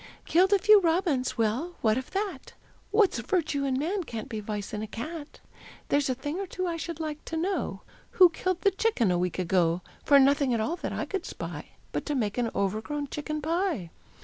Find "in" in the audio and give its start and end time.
3.65-3.77, 4.73-4.81